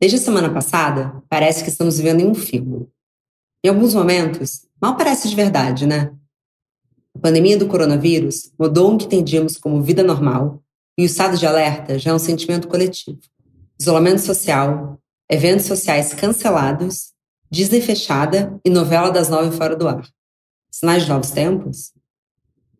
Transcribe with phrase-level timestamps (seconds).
[0.00, 2.88] Desde a semana passada, parece que estamos vivendo em um filme.
[3.62, 6.10] Em alguns momentos, mal parece de verdade, né?
[7.14, 10.62] A pandemia do coronavírus mudou o que entendíamos como vida normal
[10.96, 13.20] e o estado de alerta já é um sentimento coletivo.
[13.78, 14.98] Isolamento social,
[15.30, 17.12] eventos sociais cancelados,
[17.50, 20.08] Disney fechada e novela das nove fora do ar.
[20.70, 21.92] Sinais de novos tempos?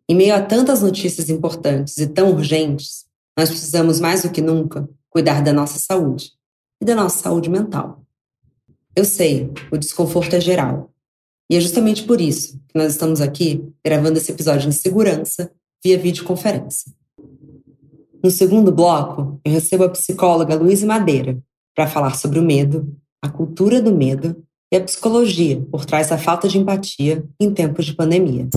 [0.09, 3.05] Em meio a tantas notícias importantes e tão urgentes,
[3.37, 6.40] nós precisamos mais do que nunca cuidar da nossa saúde
[6.81, 8.01] e da nossa saúde mental.
[8.95, 10.91] Eu sei, o desconforto é geral.
[11.49, 15.51] E é justamente por isso que nós estamos aqui gravando esse episódio em segurança
[15.83, 16.91] via videoconferência.
[18.23, 21.41] No segundo bloco, eu recebo a psicóloga Luísa Madeira
[21.75, 26.17] para falar sobre o medo, a cultura do medo e a psicologia por trás da
[26.17, 28.47] falta de empatia em tempos de pandemia.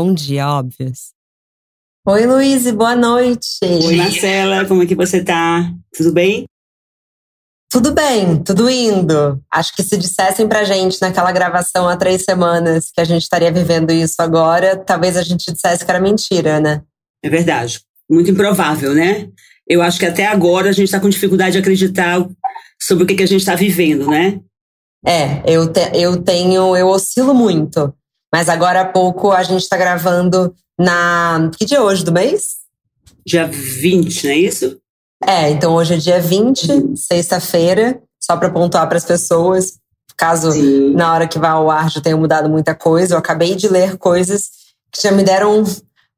[0.00, 1.12] Bom dia, óbvios.
[2.06, 3.58] Oi, Luiz, boa noite.
[3.64, 5.74] Oi, Marcela, como é que você tá?
[5.92, 6.44] Tudo bem?
[7.68, 9.42] Tudo bem, tudo indo.
[9.52, 13.50] Acho que se dissessem pra gente naquela gravação há três semanas que a gente estaria
[13.50, 16.80] vivendo isso agora, talvez a gente dissesse que era mentira, né?
[17.20, 17.80] É verdade.
[18.08, 19.28] Muito improvável, né?
[19.66, 22.24] Eu acho que até agora a gente está com dificuldade de acreditar
[22.80, 24.38] sobre o que, que a gente está vivendo, né?
[25.04, 27.92] É, eu, te, eu tenho, eu oscilo muito.
[28.32, 31.50] Mas agora há pouco a gente está gravando na.
[31.58, 32.56] Que dia é hoje do mês?
[33.26, 34.78] Dia 20, não é isso?
[35.26, 39.78] É, então hoje é dia 20, sexta-feira, só para pontuar para as pessoas,
[40.16, 40.94] caso Sim.
[40.94, 43.14] na hora que vá ao ar já tenha mudado muita coisa.
[43.14, 44.50] Eu acabei de ler coisas
[44.92, 45.64] que já me deram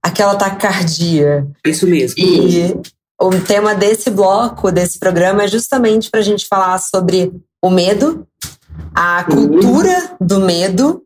[0.03, 1.47] aquela taquicardia.
[1.65, 2.17] Isso mesmo.
[2.19, 2.75] E
[3.21, 8.27] o tema desse bloco, desse programa, é justamente para a gente falar sobre o medo,
[8.95, 11.03] a cultura do medo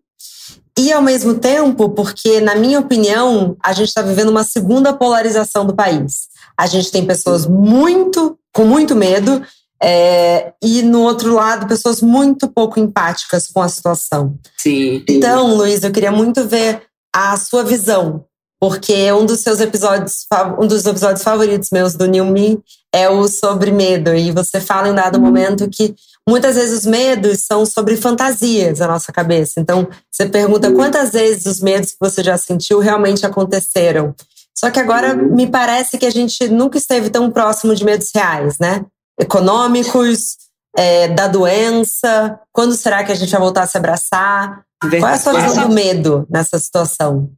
[0.78, 5.64] e ao mesmo tempo, porque, na minha opinião, a gente está vivendo uma segunda polarização
[5.64, 6.28] do país.
[6.58, 9.40] A gente tem pessoas muito, com muito medo,
[9.80, 14.36] é, e no outro lado, pessoas muito pouco empáticas com a situação.
[14.57, 15.05] Sim.
[15.08, 16.83] Então, Luiz, eu queria muito ver
[17.14, 18.24] a sua visão,
[18.58, 20.27] porque um dos seus episódios,
[20.58, 22.58] um dos episódios favoritos meus do New Me
[22.92, 24.13] é o sobre medo.
[24.14, 25.95] E você fala em dado momento que
[26.29, 29.61] Muitas vezes os medos são sobre fantasias na nossa cabeça.
[29.61, 34.14] Então, você pergunta quantas vezes os medos que você já sentiu realmente aconteceram.
[34.57, 38.58] Só que agora me parece que a gente nunca esteve tão próximo de medos reais,
[38.58, 38.86] né?
[39.20, 40.36] Econômicos,
[40.77, 42.39] é, da doença.
[42.51, 44.64] Quando será que a gente vai voltar a se abraçar?
[44.80, 47.30] Qual é a sua visão do medo nessa situação?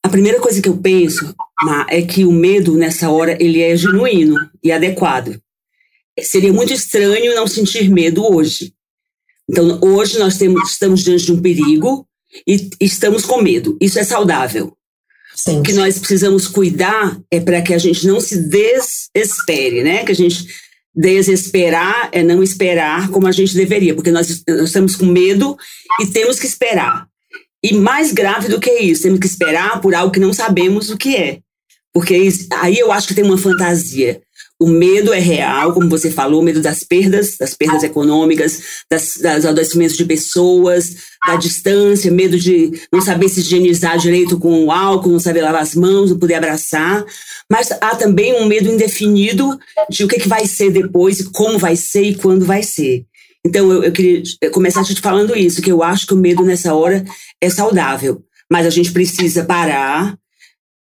[0.00, 1.34] A primeira coisa que eu penso
[1.88, 5.40] é que o medo nessa hora ele é genuíno e adequado
[6.22, 8.72] seria muito estranho não sentir medo hoje.
[9.48, 12.06] Então, hoje nós temos, estamos diante de um perigo
[12.46, 13.76] e estamos com medo.
[13.80, 14.76] Isso é saudável.
[15.34, 15.60] Sim.
[15.60, 20.04] O que nós precisamos cuidar é para que a gente não se desespere, né?
[20.04, 20.46] Que a gente
[20.94, 25.56] desesperar é não esperar como a gente deveria, porque nós, nós estamos com medo
[26.00, 27.06] e temos que esperar.
[27.62, 30.96] E mais grave do que isso, temos que esperar por algo que não sabemos o
[30.96, 31.38] que é.
[31.92, 32.28] Porque
[32.60, 34.20] aí eu acho que tem uma fantasia.
[34.60, 38.60] O medo é real, como você falou, o medo das perdas, das perdas econômicas,
[38.90, 44.64] das, das adoecimentos de pessoas, da distância, medo de não saber se higienizar direito com
[44.64, 47.04] o álcool, não saber lavar as mãos, não poder abraçar.
[47.48, 49.56] Mas há também um medo indefinido
[49.88, 53.06] de o que, que vai ser depois, como vai ser e quando vai ser.
[53.46, 56.74] Então, eu, eu queria começar te falando isso, que eu acho que o medo nessa
[56.74, 57.04] hora
[57.40, 58.24] é saudável.
[58.50, 60.18] Mas a gente precisa parar,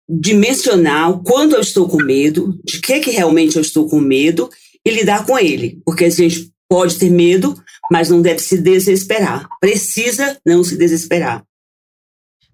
[0.07, 4.49] dimensionar o quanto eu estou com medo, de que que realmente eu estou com medo
[4.85, 7.59] e lidar com ele, porque a gente pode ter medo,
[7.91, 9.47] mas não deve se desesperar.
[9.59, 11.43] Precisa não se desesperar.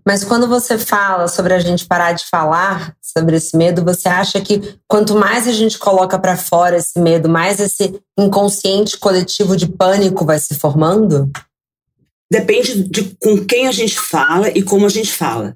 [0.05, 4.41] Mas quando você fala sobre a gente parar de falar sobre esse medo, você acha
[4.41, 9.67] que quanto mais a gente coloca para fora esse medo, mais esse inconsciente coletivo de
[9.67, 11.31] pânico vai se formando?
[12.31, 15.55] Depende de com quem a gente fala e como a gente fala.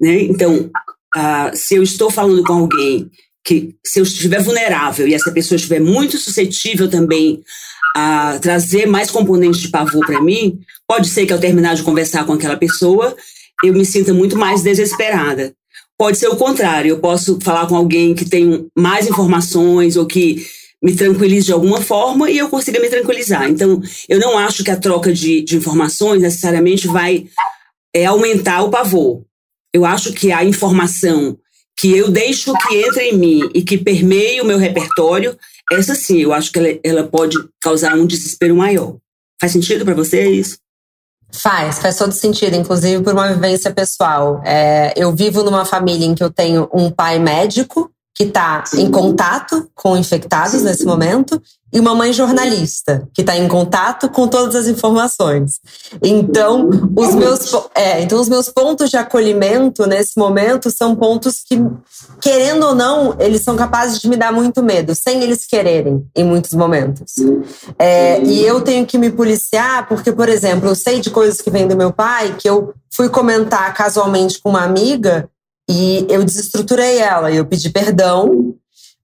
[0.00, 0.22] Né?
[0.22, 0.70] Então,
[1.14, 3.10] ah, se eu estou falando com alguém
[3.44, 7.42] que, se eu estiver vulnerável e essa pessoa estiver muito suscetível também
[7.96, 12.24] a trazer mais componentes de pavor para mim, pode ser que ao terminar de conversar
[12.24, 13.16] com aquela pessoa,
[13.64, 15.52] eu me sinta muito mais desesperada.
[15.98, 20.46] Pode ser o contrário, eu posso falar com alguém que tem mais informações ou que
[20.82, 23.50] me tranquilize de alguma forma e eu consiga me tranquilizar.
[23.50, 27.26] Então, eu não acho que a troca de, de informações necessariamente vai
[27.94, 29.22] é, aumentar o pavor
[29.72, 31.36] eu acho que a informação
[31.76, 35.36] que eu deixo que entre em mim e que permeie o meu repertório,
[35.72, 38.96] essa sim, eu acho que ela, ela pode causar um desespero maior.
[39.40, 40.58] Faz sentido para você isso?
[41.32, 44.42] Faz, faz todo sentido, inclusive por uma vivência pessoal.
[44.44, 47.90] É, eu vivo numa família em que eu tenho um pai médico
[48.20, 51.40] que está em contato com infectados nesse momento
[51.72, 55.58] e uma mãe jornalista que está em contato com todas as informações.
[56.02, 61.58] Então, os meus, é, então, os meus pontos de acolhimento nesse momento são pontos que,
[62.20, 66.22] querendo ou não, eles são capazes de me dar muito medo, sem eles quererem, em
[66.22, 67.14] muitos momentos.
[67.78, 71.48] É, e eu tenho que me policiar, porque, por exemplo, eu sei de coisas que
[71.48, 75.26] vêm do meu pai que eu fui comentar casualmente com uma amiga
[75.70, 78.56] e eu desestruturei ela, eu pedi perdão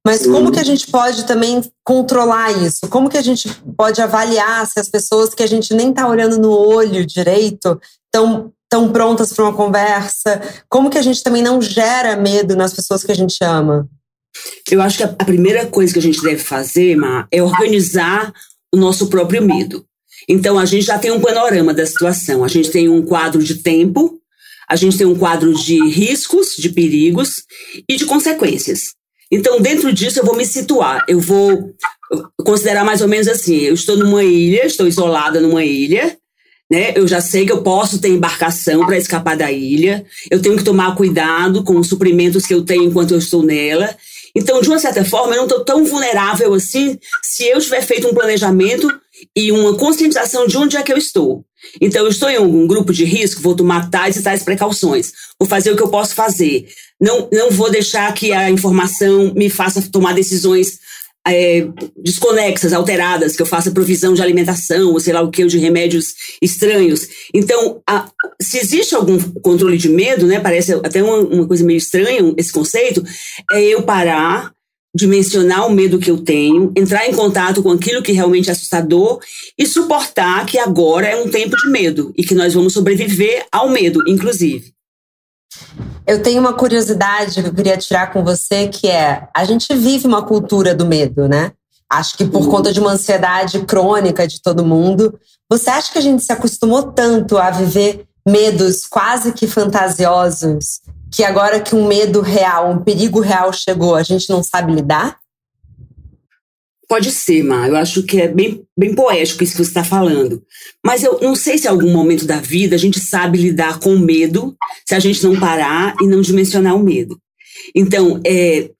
[0.06, 2.86] mas como que a gente pode também controlar isso?
[2.88, 6.38] Como que a gente pode avaliar se as pessoas que a gente nem está olhando
[6.38, 10.40] no olho direito estão tão prontas para uma conversa?
[10.68, 13.88] Como que a gente também não gera medo nas pessoas que a gente ama?
[14.70, 18.32] Eu acho que a primeira coisa que a gente deve fazer, Ma, é organizar
[18.72, 19.84] o nosso próprio medo.
[20.28, 22.44] Então, a gente já tem um panorama da situação.
[22.44, 24.20] A gente tem um quadro de tempo,
[24.68, 27.42] a gente tem um quadro de riscos, de perigos
[27.88, 28.94] e de consequências.
[29.30, 31.04] Então, dentro disso, eu vou me situar.
[31.08, 31.72] Eu vou
[32.44, 36.16] considerar mais ou menos assim: eu estou numa ilha, estou isolada numa ilha,
[36.70, 36.92] né?
[36.94, 40.04] Eu já sei que eu posso ter embarcação para escapar da ilha.
[40.30, 43.96] Eu tenho que tomar cuidado com os suprimentos que eu tenho enquanto eu estou nela.
[44.34, 48.06] Então, de uma certa forma, eu não estou tão vulnerável assim se eu tiver feito
[48.06, 48.86] um planejamento
[49.34, 51.44] e uma conscientização de onde é que eu estou.
[51.80, 55.48] Então, eu estou em um grupo de risco, vou tomar tais e tais precauções, vou
[55.48, 56.66] fazer o que eu posso fazer
[57.00, 60.78] não, não vou deixar que a informação me faça tomar decisões
[61.28, 61.66] é,
[61.96, 66.14] desconexas, alteradas, que eu faça provisão de alimentação, ou sei lá o que, de remédios
[66.40, 67.08] estranhos.
[67.34, 68.08] Então, a,
[68.40, 72.52] se existe algum controle de medo, né, parece até uma, uma coisa meio estranha esse
[72.52, 73.02] conceito,
[73.50, 74.52] é eu parar,
[74.96, 79.20] dimensionar o medo que eu tenho, entrar em contato com aquilo que realmente é assustador
[79.58, 83.68] e suportar que agora é um tempo de medo e que nós vamos sobreviver ao
[83.68, 84.72] medo, inclusive.
[86.06, 90.06] Eu tenho uma curiosidade que eu queria tirar com você, que é: a gente vive
[90.06, 91.52] uma cultura do medo, né?
[91.90, 92.50] Acho que por uhum.
[92.50, 95.18] conta de uma ansiedade crônica de todo mundo.
[95.50, 100.80] Você acha que a gente se acostumou tanto a viver medos quase que fantasiosos,
[101.12, 105.18] que agora que um medo real, um perigo real chegou, a gente não sabe lidar?
[106.88, 107.68] Pode ser, Mar.
[107.68, 110.42] Eu acho que é bem, bem poético isso que você está falando.
[110.84, 113.94] Mas eu não sei se em algum momento da vida a gente sabe lidar com
[113.94, 114.56] o medo
[114.86, 117.20] se a gente não parar e não dimensionar o medo.
[117.74, 118.70] Então, é,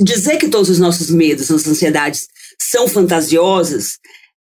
[0.00, 2.28] dizer que todos os nossos medos, nossas ansiedades
[2.58, 3.98] são fantasiosas,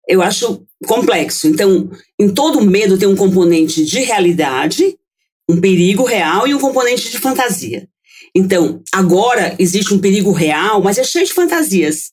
[0.07, 1.47] eu acho complexo.
[1.47, 4.99] Então, em todo medo tem um componente de realidade,
[5.49, 7.88] um perigo real e um componente de fantasia.
[8.35, 12.12] Então, agora existe um perigo real, mas é cheio de fantasias.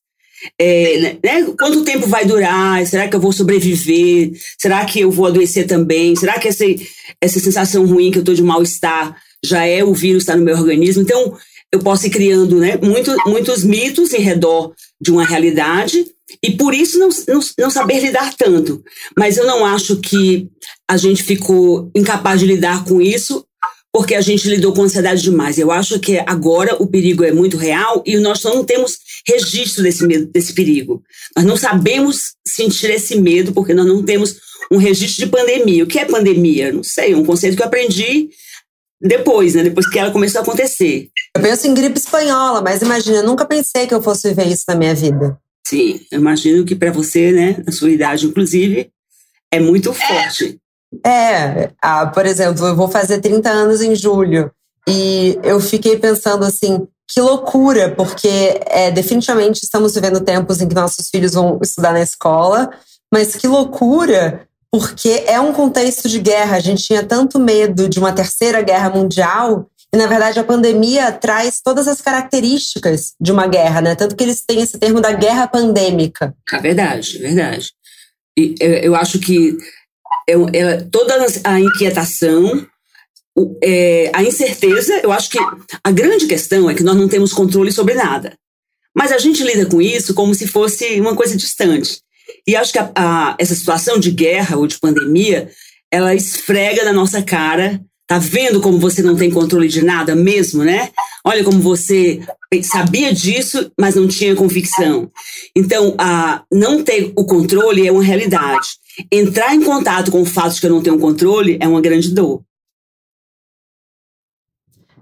[0.57, 1.54] É, né, né?
[1.57, 2.86] Quanto tempo vai durar?
[2.86, 4.31] Será que eu vou sobreviver?
[4.57, 6.16] Será que eu vou adoecer também?
[6.16, 6.66] Será que essa,
[7.19, 10.56] essa sensação ruim que eu estou de mal-estar já é o vírus está no meu
[10.56, 11.01] organismo?
[11.01, 11.38] Então,
[11.72, 16.06] eu posso ir criando né, muito, muitos mitos em redor de uma realidade
[16.44, 18.84] e por isso não, não, não saber lidar tanto.
[19.18, 20.50] Mas eu não acho que
[20.92, 23.46] a gente ficou incapaz de lidar com isso
[23.94, 25.58] porque a gente lidou com ansiedade demais.
[25.58, 30.06] Eu acho que agora o perigo é muito real e nós não temos registro desse
[30.06, 31.02] medo, desse perigo.
[31.34, 34.36] Nós não sabemos sentir esse medo porque nós não temos
[34.70, 35.86] um registro de pandemia.
[35.86, 36.74] O que é pandemia?
[36.74, 38.28] Não sei, um conceito que eu aprendi
[39.00, 39.64] depois, né?
[39.64, 41.10] Depois que ela começou a acontecer.
[41.34, 44.65] Eu penso em gripe espanhola, mas imagina, eu nunca pensei que eu fosse viver isso
[44.68, 45.39] na minha vida.
[45.65, 48.92] Sim, eu imagino que para você, né, na sua idade, inclusive,
[49.50, 49.94] é muito é.
[49.94, 50.61] forte.
[51.05, 54.51] É, ah, por exemplo, eu vou fazer 30 anos em julho
[54.88, 60.75] e eu fiquei pensando assim, que loucura, porque é, definitivamente estamos vivendo tempos em que
[60.75, 62.69] nossos filhos vão estudar na escola,
[63.12, 66.55] mas que loucura, porque é um contexto de guerra.
[66.55, 71.12] A gente tinha tanto medo de uma terceira guerra mundial e, na verdade, a pandemia
[71.12, 73.93] traz todas as características de uma guerra, né?
[73.93, 76.33] Tanto que eles têm esse termo da guerra pandêmica.
[76.51, 77.74] É verdade, é verdade.
[78.39, 79.57] E eu, eu acho que
[80.32, 82.66] é, é, toda a inquietação,
[83.64, 85.40] é, a incerteza, eu acho que
[85.84, 88.34] a grande questão é que nós não temos controle sobre nada.
[88.96, 92.02] Mas a gente lida com isso como se fosse uma coisa distante.
[92.48, 95.50] E acho que a, a, essa situação de guerra ou de pandemia,
[95.90, 97.80] ela esfrega na nossa cara.
[98.06, 100.92] Tá vendo como você não tem controle de nada mesmo, né?
[101.26, 102.20] Olha como você
[102.62, 105.10] sabia disso, mas não tinha convicção.
[105.56, 108.68] Então, a, não ter o controle é uma realidade
[109.12, 112.13] entrar em contato com o fato de que eu não tenho controle é uma grande
[112.13, 112.43] dor.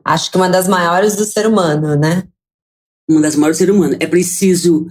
[0.03, 2.27] Acho que uma das maiores do ser humano, né?
[3.07, 3.97] Uma das maiores do ser humano.
[3.99, 4.87] É preciso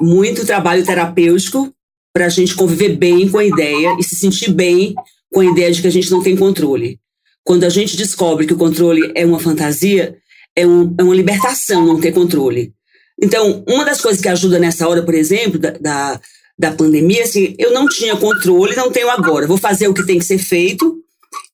[0.00, 1.74] muito trabalho terapêutico
[2.12, 4.94] para a gente conviver bem com a ideia e se sentir bem
[5.32, 7.00] com a ideia de que a gente não tem controle.
[7.42, 10.16] Quando a gente descobre que o controle é uma fantasia,
[10.56, 12.72] é, um, é uma libertação não ter controle.
[13.20, 16.20] Então, uma das coisas que ajuda nessa hora, por exemplo, da, da,
[16.58, 19.46] da pandemia, assim, eu não tinha controle, não tenho agora.
[19.46, 21.00] Vou fazer o que tem que ser feito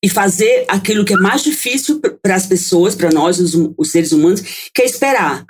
[0.02, 4.12] e fazer aquilo que é mais difícil para as pessoas, para nós, os, os seres
[4.12, 4.42] humanos,
[4.74, 5.44] que é esperar.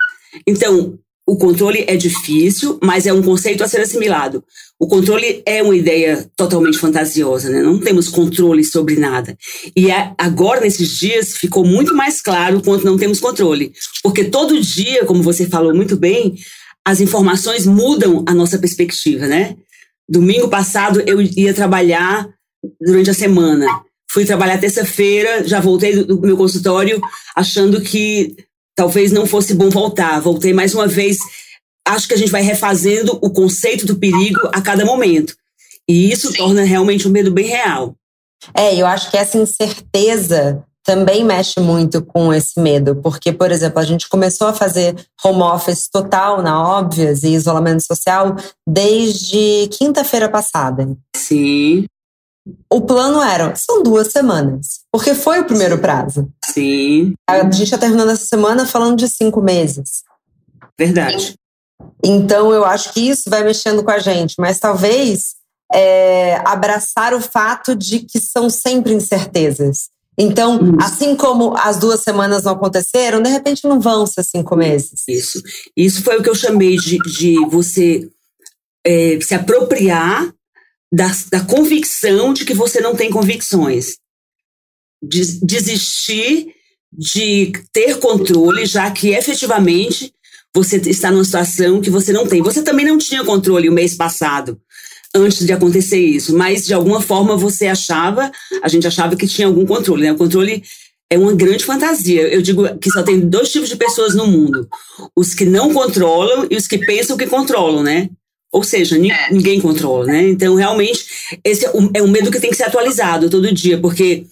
[0.47, 4.43] Então, o controle é difícil, mas é um conceito a ser assimilado.
[4.79, 7.61] O controle é uma ideia totalmente fantasiosa, né?
[7.61, 9.37] Não temos controle sobre nada.
[9.75, 13.71] E é, agora, nesses dias, ficou muito mais claro quanto não temos controle.
[14.01, 16.35] Porque todo dia, como você falou muito bem,
[16.85, 19.55] as informações mudam a nossa perspectiva, né?
[20.09, 22.27] Domingo passado eu ia trabalhar
[22.79, 23.65] durante a semana.
[24.11, 26.99] Fui trabalhar terça-feira, já voltei do, meu consultório
[27.35, 28.35] achando que
[28.75, 30.19] talvez não fosse bom voltar.
[30.19, 31.17] Voltei mais uma vez.
[31.87, 35.35] Acho que a gente vai refazendo o conceito do perigo a cada momento.
[35.87, 36.37] E isso Sim.
[36.37, 37.95] torna realmente um medo bem real.
[38.53, 43.79] É, eu acho que essa incerteza também mexe muito com esse medo, porque, por exemplo,
[43.79, 44.93] a gente começou a fazer
[45.23, 48.35] home office total na Óbvias e isolamento social
[48.67, 50.89] desde quinta-feira passada.
[51.15, 51.85] Sim.
[52.69, 56.29] O plano era, são duas semanas, porque foi o primeiro prazo.
[56.43, 57.13] Sim.
[57.29, 60.03] A gente está terminando essa semana falando de cinco meses.
[60.77, 61.35] Verdade.
[62.03, 65.35] Então, eu acho que isso vai mexendo com a gente, mas talvez
[65.73, 69.89] é, abraçar o fato de que são sempre incertezas.
[70.17, 75.03] Então, assim como as duas semanas não aconteceram, de repente não vão ser cinco meses.
[75.07, 75.41] Isso.
[75.75, 78.09] Isso foi o que eu chamei de, de você
[78.85, 80.33] é, se apropriar
[80.91, 83.97] da, da convicção de que você não tem convicções.
[85.01, 86.53] Des, desistir
[86.91, 90.13] de ter controle, já que efetivamente
[90.53, 92.41] você está numa situação que você não tem.
[92.41, 94.59] Você também não tinha controle o mês passado
[95.15, 99.47] antes de acontecer isso, mas de alguma forma você achava, a gente achava que tinha
[99.47, 100.11] algum controle, né?
[100.11, 100.63] O controle
[101.09, 102.21] é uma grande fantasia.
[102.29, 104.67] Eu digo que só tem dois tipos de pessoas no mundo:
[105.15, 108.09] os que não controlam e os que pensam que controlam, né?
[108.51, 109.31] Ou seja, é.
[109.31, 110.29] ninguém controla, né?
[110.29, 111.05] Então, realmente,
[111.43, 114.25] esse é um medo que tem que ser atualizado todo dia, porque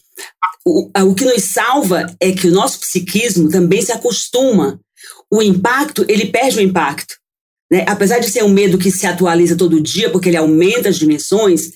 [0.65, 4.79] o, o que nos salva é que o nosso psiquismo também se acostuma.
[5.31, 7.15] O impacto, ele perde o impacto.
[7.71, 7.85] Né?
[7.87, 11.71] Apesar de ser um medo que se atualiza todo dia, porque ele aumenta as dimensões,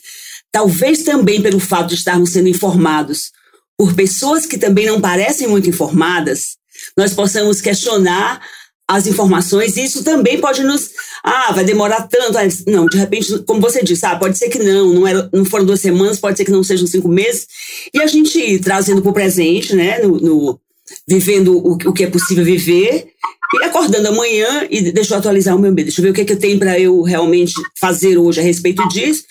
[0.52, 3.32] talvez também pelo fato de estarmos sendo informados
[3.78, 6.58] por pessoas que também não parecem muito informadas,
[6.98, 8.42] nós possamos questionar
[8.88, 10.92] as informações e isso também pode nos
[11.24, 14.94] ah vai demorar tanto não de repente como você disse ah pode ser que não
[14.94, 17.48] não era não foram duas semanas pode ser que não sejam cinco meses
[17.94, 20.60] e a gente trazendo para o presente né no, no
[21.08, 23.08] vivendo o, o que é possível viver
[23.62, 26.26] acordando amanhã e deixa eu atualizar o meu medo, deixa eu ver o que, é
[26.26, 29.24] que eu tenho para eu realmente fazer hoje a respeito disso,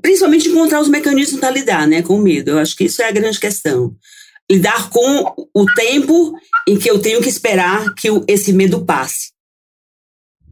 [0.00, 2.50] principalmente encontrar os mecanismos para lidar né, com o medo.
[2.52, 3.94] Eu acho que isso é a grande questão.
[4.50, 6.34] Lidar com o tempo
[6.66, 9.32] em que eu tenho que esperar que esse medo passe.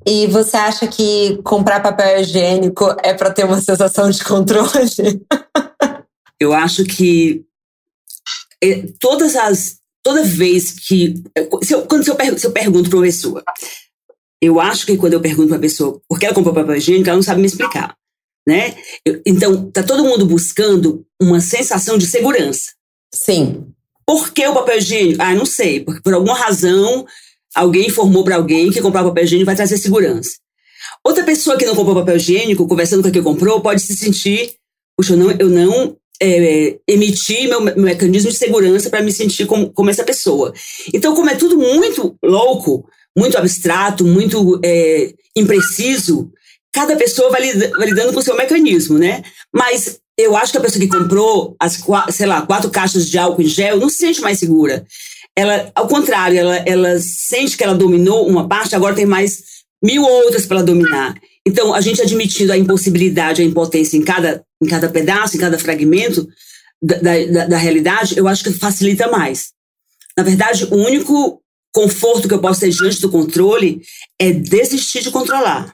[0.06, 4.70] E você acha que comprar papel higiênico é para ter uma sensação de controle?
[6.38, 7.44] eu acho que
[8.62, 11.14] é, todas as toda vez que.
[11.64, 13.42] Se eu, quando se eu, se eu pergunto para uma pessoa,
[14.40, 17.08] eu acho que quando eu pergunto para a pessoa por que ela comprou papel higiênico,
[17.08, 17.96] ela não sabe me explicar.
[18.46, 18.76] Né?
[19.04, 22.70] Eu, então, tá todo mundo buscando uma sensação de segurança.
[23.12, 23.66] Sim.
[24.06, 25.20] Por que o papel higiênico?
[25.20, 25.80] Ah, não sei.
[25.80, 27.04] Porque por alguma razão
[27.52, 30.36] alguém informou para alguém que comprar papel higiênico vai trazer segurança.
[31.04, 34.54] Outra pessoa que não comprou papel higiênico, conversando com a que comprou, pode se sentir,
[34.96, 39.70] puxa, eu não, eu não é, emitir meu, mecanismo de segurança para me sentir como,
[39.70, 40.52] como essa pessoa.
[40.92, 46.30] Então, como é tudo muito louco, muito abstrato, muito é, impreciso,
[46.72, 49.22] cada pessoa vai, vai lidando com o seu mecanismo, né?
[49.54, 53.42] Mas eu acho que a pessoa que comprou as, sei lá, quatro caixas de álcool
[53.42, 54.86] em gel não se sente mais segura.
[55.34, 59.42] Ela, ao contrário, ela, ela sente que ela dominou uma parte, agora tem mais
[59.82, 61.14] mil outras para dominar.
[61.46, 65.56] Então, a gente admitindo a impossibilidade, a impotência em cada, em cada pedaço, em cada
[65.56, 66.26] fragmento
[66.82, 69.52] da, da, da realidade, eu acho que facilita mais.
[70.18, 71.40] Na verdade, o único
[71.72, 73.80] conforto que eu posso ter diante do controle
[74.18, 75.72] é desistir de controlar.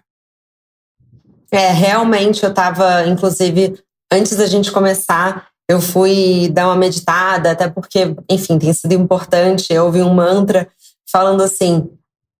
[1.50, 3.79] É, realmente, eu estava, inclusive,
[4.12, 9.73] antes da gente começar, eu fui dar uma meditada, até porque, enfim, tem sido importante.
[9.73, 10.69] Eu ouvi um mantra
[11.11, 11.88] falando assim: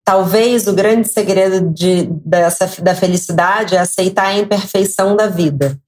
[0.05, 5.79] Talvez o grande segredo de, dessa, da felicidade é aceitar a imperfeição da vida.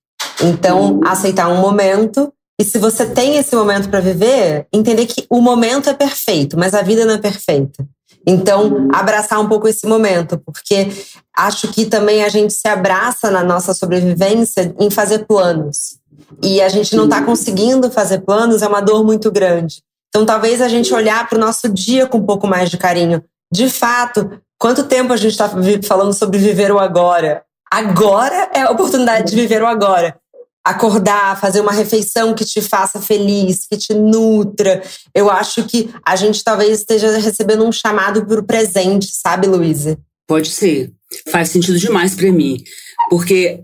[0.42, 5.40] Então, aceitar um momento e se você tem esse momento para viver, entender que o
[5.40, 7.84] momento é perfeito, mas a vida não é perfeita.
[8.26, 10.88] Então, abraçar um pouco esse momento, porque
[11.36, 15.98] acho que também a gente se abraça na nossa sobrevivência em fazer planos.
[16.42, 19.82] e a gente não está conseguindo fazer planos, é uma dor muito grande.
[20.08, 23.22] Então, talvez a gente olhar para o nosso dia com um pouco mais de carinho.
[23.54, 25.48] De fato, quanto tempo a gente está
[25.84, 27.44] falando sobre viver o agora?
[27.72, 30.18] Agora é a oportunidade de viver o agora.
[30.66, 34.82] Acordar, fazer uma refeição que te faça feliz, que te nutra.
[35.14, 39.96] Eu acho que a gente talvez esteja recebendo um chamado para o presente, sabe, Luísa?
[40.26, 40.92] Pode ser.
[41.30, 42.60] Faz sentido demais para mim.
[43.08, 43.62] Porque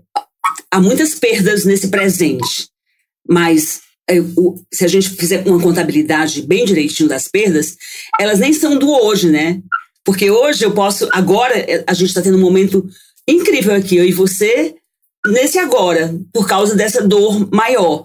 [0.71, 2.69] há muitas perdas nesse presente,
[3.27, 4.15] mas é,
[4.73, 7.75] se a gente fizer uma contabilidade bem direitinho das perdas,
[8.17, 9.61] elas nem são do hoje, né?
[10.05, 12.87] Porque hoje eu posso, agora é, a gente está tendo um momento
[13.27, 14.75] incrível aqui, eu e você,
[15.27, 18.03] nesse agora, por causa dessa dor maior.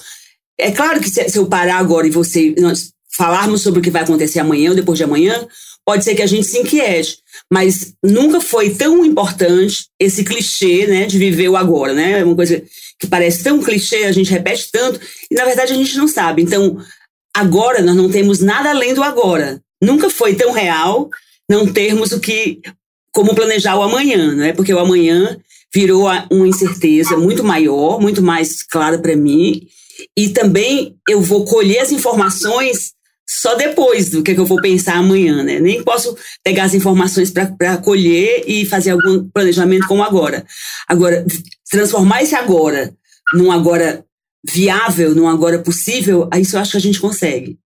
[0.59, 4.03] É claro que se, eu parar agora e você nós falarmos sobre o que vai
[4.03, 5.47] acontecer amanhã ou depois de amanhã,
[5.85, 7.19] pode ser que a gente se inquiete
[7.51, 12.21] mas nunca foi tão importante esse clichê, né, de viver o agora, né?
[12.21, 12.63] É uma coisa
[12.99, 15.01] que parece tão clichê, a gente repete tanto
[15.31, 16.43] e na verdade a gente não sabe.
[16.43, 16.79] Então,
[17.35, 19.61] agora nós não temos nada além do agora.
[19.83, 21.11] Nunca foi tão real
[21.49, 22.61] não termos o que
[23.13, 24.53] como planejar o amanhã, né?
[24.53, 25.39] Porque o amanhã
[25.75, 29.67] virou uma incerteza muito maior, muito mais clara para mim.
[30.17, 32.95] E também eu vou colher as informações
[33.29, 35.59] só depois do que, é que eu vou pensar amanhã, né?
[35.59, 40.47] Nem posso pegar as informações para colher e fazer algum planejamento como agora.
[40.87, 41.25] Agora,
[41.71, 42.95] transformar esse agora
[43.35, 44.05] num agora
[44.45, 47.59] viável, num agora possível, isso eu acho que a gente consegue.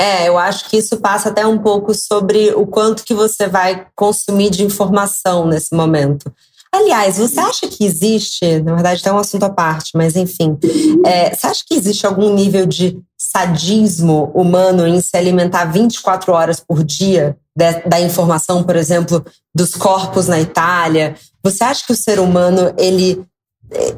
[0.00, 3.86] É, eu acho que isso passa até um pouco sobre o quanto que você vai
[3.94, 6.32] consumir de informação nesse momento.
[6.72, 10.56] Aliás, você acha que existe, na verdade, tem um assunto à parte, mas enfim,
[11.04, 16.60] é, você acha que existe algum nível de sadismo humano em se alimentar 24 horas
[16.60, 19.22] por dia de, da informação, por exemplo,
[19.54, 21.14] dos corpos na Itália?
[21.42, 23.22] Você acha que o ser humano ele,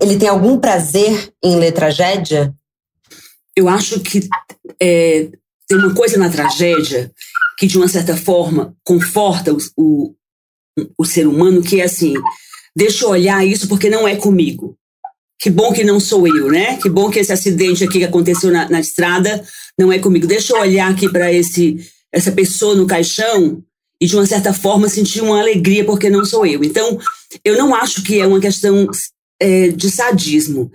[0.01, 2.53] ele tem algum prazer em ler tragédia?
[3.55, 4.29] Eu acho que
[4.81, 5.29] é,
[5.69, 7.11] tem uma coisa na tragédia
[7.59, 10.15] que, de uma certa forma, conforta o, o,
[10.99, 12.15] o ser humano, que é assim
[12.75, 14.77] deixa eu olhar isso porque não é comigo.
[15.39, 16.77] Que bom que não sou eu, né?
[16.79, 19.45] Que bom que esse acidente aqui que aconteceu na, na estrada
[19.79, 20.27] não é comigo.
[20.27, 21.79] Deixa eu olhar aqui para esse
[22.13, 23.63] essa pessoa no caixão
[24.01, 26.63] e de uma certa forma sentir uma alegria porque não sou eu.
[26.63, 26.99] Então,
[27.45, 28.87] eu não acho que é uma questão
[29.41, 30.71] é, de sadismo.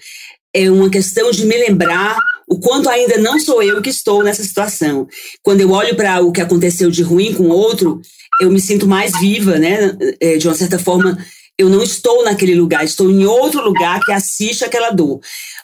[0.54, 4.44] É uma questão de me lembrar o quanto ainda não sou eu que estou nessa
[4.44, 5.08] situação.
[5.44, 8.00] Quando eu olho para o que aconteceu de ruim com outro,
[8.42, 9.98] eu me sinto mais viva, né?
[10.22, 11.18] É, de uma certa forma,
[11.58, 15.20] eu não estou naquele lugar, estou em outro lugar que assiste aquela dor.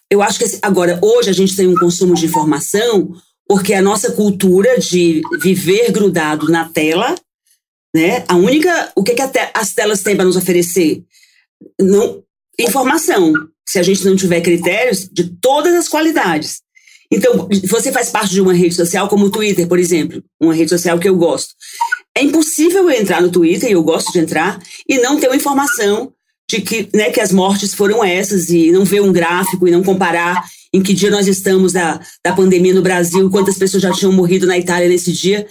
[0.10, 3.14] Eu acho que agora hoje a gente tem um consumo de informação
[3.48, 7.16] porque a nossa cultura de viver grudado na tela,
[7.96, 8.24] né?
[8.28, 11.04] A única, o que, que te, as telas têm para nos oferecer?
[11.80, 12.24] Não,
[12.60, 13.34] informação.
[13.68, 16.62] Se a gente não tiver critérios de todas as qualidades.
[17.14, 20.72] Então, você faz parte de uma rede social como o Twitter, por exemplo, uma rede
[20.72, 21.54] social que eu gosto.
[22.18, 25.36] É impossível eu entrar no Twitter, e eu gosto de entrar, e não ter uma
[25.36, 26.12] informação
[26.50, 29.84] de que, né, que as mortes foram essas, e não ver um gráfico, e não
[29.84, 34.12] comparar em que dia nós estamos da, da pandemia no Brasil, quantas pessoas já tinham
[34.12, 35.46] morrido na Itália nesse dia.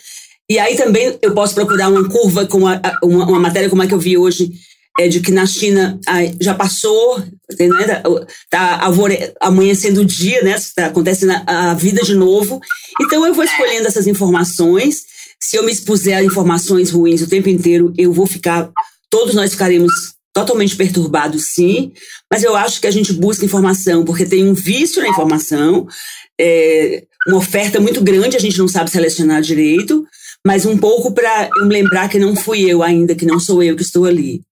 [0.50, 3.86] E aí também eu posso procurar uma curva, com a, uma, uma matéria como a
[3.86, 4.50] que eu vi hoje,
[4.98, 5.98] é de que na China
[6.40, 8.02] já passou, né,
[8.50, 8.80] tá
[9.40, 12.60] amanhecendo o dia, né, tá acontecendo a vida de novo.
[13.00, 15.02] Então eu vou escolhendo essas informações.
[15.40, 18.70] Se eu me expuser a informações ruins o tempo inteiro, eu vou ficar,
[19.10, 19.92] todos nós ficaremos
[20.32, 21.92] totalmente perturbados, sim,
[22.32, 25.86] mas eu acho que a gente busca informação porque tem um vício na informação,
[26.40, 30.06] é, uma oferta muito grande, a gente não sabe selecionar direito,
[30.46, 33.62] mas um pouco para eu me lembrar que não fui eu ainda, que não sou
[33.62, 34.42] eu que estou ali.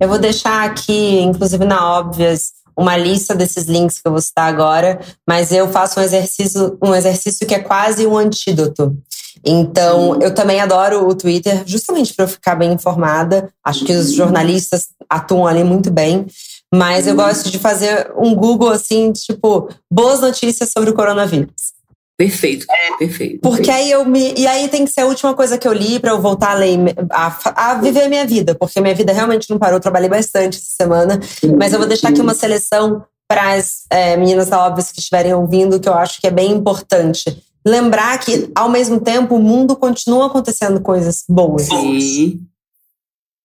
[0.00, 4.48] Eu vou deixar aqui, inclusive na Óbvias, uma lista desses links que eu vou citar
[4.48, 8.96] agora, mas eu faço um exercício, um exercício que é quase um antídoto.
[9.44, 13.48] Então, eu também adoro o Twitter, justamente para eu ficar bem informada.
[13.64, 16.26] Acho que os jornalistas atuam ali muito bem.
[16.74, 21.75] Mas eu gosto de fazer um Google assim, tipo, boas notícias sobre o coronavírus.
[22.16, 22.66] Perfeito,
[22.98, 23.40] perfeito.
[23.42, 24.32] Porque aí eu me.
[24.38, 26.54] E aí tem que ser a última coisa que eu li para eu voltar a
[26.54, 26.78] ler,
[27.10, 29.76] a, a viver a minha vida, porque minha vida realmente não parou.
[29.76, 31.20] Eu trabalhei bastante essa semana.
[31.58, 35.34] Mas eu vou deixar aqui uma seleção para as é, meninas da Óbvias que estiverem
[35.34, 39.74] ouvindo, que eu acho que é bem importante lembrar que, ao mesmo tempo, o mundo
[39.74, 41.62] continua acontecendo coisas boas.
[41.62, 42.40] Sim.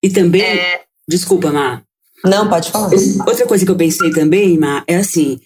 [0.03, 0.43] E também.
[0.43, 0.81] É...
[1.09, 1.81] Desculpa, Má.
[2.23, 2.91] Não, pode falar.
[3.27, 5.41] Outra coisa que eu pensei também, Má, é assim: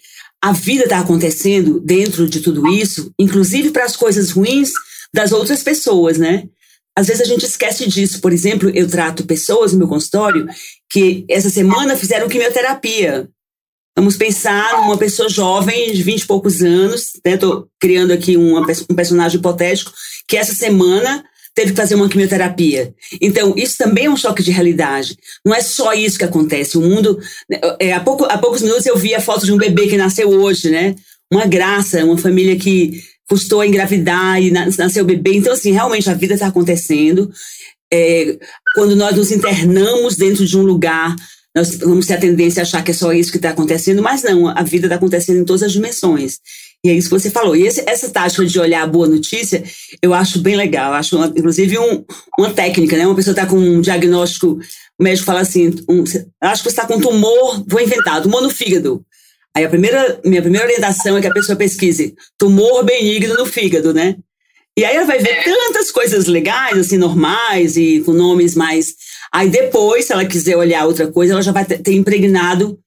[0.45, 4.73] a vida está acontecendo dentro de tudo isso, inclusive para as coisas ruins
[5.11, 6.47] das outras pessoas, né?
[6.95, 8.21] Às vezes a gente esquece disso.
[8.21, 10.45] Por exemplo, eu trato pessoas no meu consultório
[10.87, 13.27] que essa semana fizeram quimioterapia.
[13.97, 17.39] Vamos pensar numa pessoa jovem, de 20 e poucos anos, né?
[17.79, 19.91] criando aqui uma, um personagem hipotético,
[20.27, 22.93] que essa semana teve que fazer uma quimioterapia.
[23.21, 25.17] Então, isso também é um choque de realidade.
[25.43, 26.77] Não é só isso que acontece.
[26.77, 27.17] O mundo.
[27.79, 30.29] É, há, pouco, há poucos minutos eu vi a foto de um bebê que nasceu
[30.29, 30.93] hoje, né?
[31.31, 35.33] Uma graça, uma família que custou a engravidar e nasceu o bebê.
[35.35, 37.31] Então, assim, realmente a vida está acontecendo.
[37.91, 38.37] É,
[38.75, 41.15] quando nós nos internamos dentro de um lugar,
[41.55, 44.23] nós vamos ter a tendência a achar que é só isso que está acontecendo, mas
[44.23, 46.39] não, a vida está acontecendo em todas as dimensões.
[46.85, 47.55] E é isso que você falou.
[47.55, 49.63] E esse, essa tática de olhar a boa notícia,
[50.03, 50.91] eu acho bem legal.
[50.91, 52.05] Eu acho, uma, inclusive, um,
[52.37, 53.07] uma técnica, né?
[53.07, 54.59] Uma pessoa está com um diagnóstico,
[54.99, 58.51] o médico fala assim: um, acho que você está com tumor, vou inventar, tumor no
[58.51, 59.03] fígado.
[59.57, 63.91] Aí a primeira, minha primeira orientação é que a pessoa pesquise tumor benigno no fígado,
[63.91, 64.15] né?
[64.77, 68.93] E aí ela vai ver tantas coisas legais, assim, normais e com nomes mais.
[69.33, 72.77] Aí depois, se ela quiser olhar outra coisa, ela já vai ter impregnado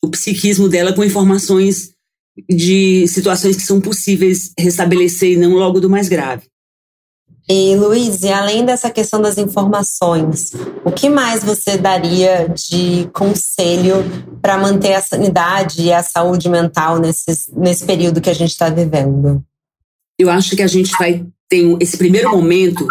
[0.00, 1.97] o psiquismo dela com informações
[2.48, 6.42] de situações que são possíveis restabelecer e não logo do mais grave.
[7.50, 10.52] E Luiz, e além dessa questão das informações,
[10.84, 14.04] o que mais você daria de conselho
[14.42, 18.68] para manter a sanidade e a saúde mental nesse, nesse período que a gente está
[18.68, 19.42] vivendo?
[20.18, 22.86] Eu acho que a gente vai ter esse primeiro momento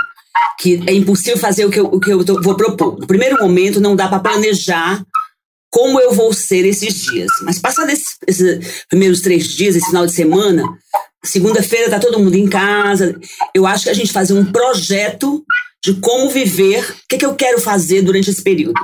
[0.59, 2.97] que é impossível fazer o que eu, o que eu vou propor.
[2.99, 5.03] No primeiro momento, não dá para planejar
[5.77, 7.29] como eu vou ser esses dias.
[7.43, 10.63] Mas passados esses, esses primeiros três dias, esse final de semana,
[11.23, 13.19] Segunda-feira tá todo mundo em casa.
[13.53, 15.43] Eu acho que a gente fazer um projeto
[15.83, 18.79] de como viver, o que, que eu quero fazer durante esse período.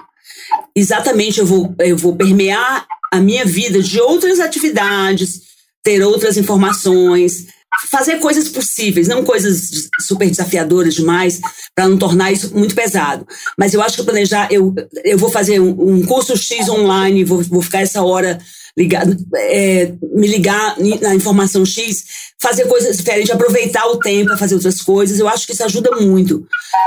[0.76, 5.42] Exatamente, eu vou, eu vou permear a minha vida de outras atividades,
[5.82, 7.48] ter outras informações,
[7.90, 11.40] fazer coisas possíveis, não coisas super desafiadoras demais,
[11.76, 13.26] para não tornar isso muito pesado.
[13.58, 17.42] Mas eu acho que planejar, eu, eu vou fazer um, um curso X online, vou,
[17.44, 18.40] vou ficar essa hora
[18.78, 19.06] ligar,
[19.36, 22.04] é, me ligar na informação X,
[22.42, 25.20] fazer coisas diferentes, aproveitar o tempo para fazer outras coisas.
[25.20, 26.46] Eu acho que isso ajuda muito.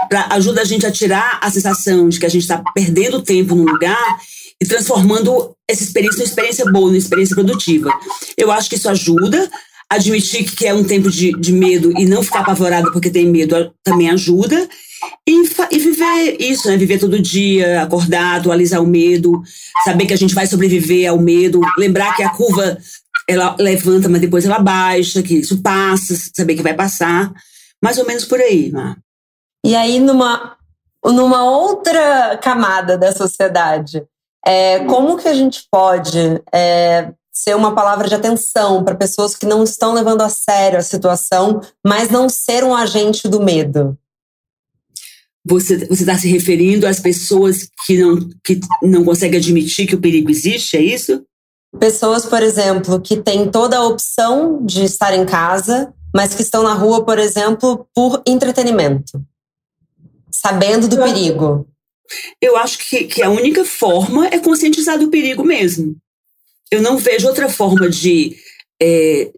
[0.08, 3.54] Pra, ajuda a gente a tirar a sensação de que a gente está perdendo tempo
[3.54, 4.18] no lugar
[4.60, 7.90] e transformando essa experiência numa experiência boa, numa experiência produtiva.
[8.36, 9.50] Eu acho que isso ajuda.
[9.90, 13.72] Admitir que é um tempo de, de medo e não ficar apavorado porque tem medo
[13.84, 14.68] também ajuda.
[15.28, 16.76] E, e, viver isso, né?
[16.76, 19.42] Viver todo dia, acordar, atualizar o medo,
[19.84, 22.78] saber que a gente vai sobreviver ao medo, lembrar que a curva
[23.28, 27.32] ela levanta, mas depois ela baixa, que isso passa, saber que vai passar.
[27.82, 28.96] Mais ou menos por aí, Mar.
[29.64, 30.56] E aí, numa,
[31.04, 34.02] numa outra camada da sociedade,
[34.46, 39.44] é, como que a gente pode é, ser uma palavra de atenção para pessoas que
[39.44, 43.96] não estão levando a sério a situação, mas não ser um agente do medo?
[45.44, 50.30] Você está se referindo às pessoas que não, que não conseguem admitir que o perigo
[50.30, 51.22] existe, é isso?
[51.78, 56.62] Pessoas, por exemplo, que têm toda a opção de estar em casa, mas que estão
[56.62, 59.22] na rua, por exemplo, por entretenimento,
[60.30, 61.68] sabendo do perigo.
[62.40, 65.96] Eu acho que, que a única forma é conscientizar do perigo mesmo.
[66.70, 68.36] Eu não vejo outra forma de,
[68.82, 69.30] é,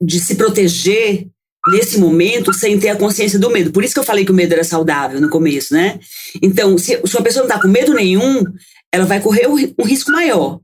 [0.00, 1.26] de se proteger
[1.70, 3.72] nesse momento sem ter a consciência do medo.
[3.72, 5.98] Por isso que eu falei que o medo era saudável no começo, né?
[6.42, 8.44] Então, se, se uma pessoa não está com medo nenhum,
[8.92, 10.60] ela vai correr um risco maior.